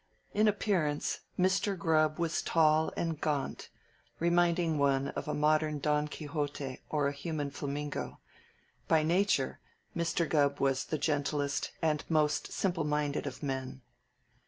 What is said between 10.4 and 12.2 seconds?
was the gentlest and